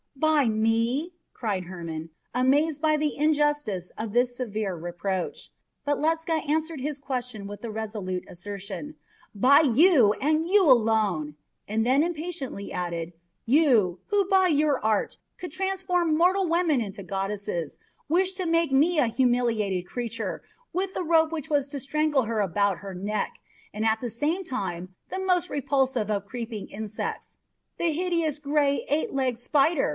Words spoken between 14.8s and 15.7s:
art, could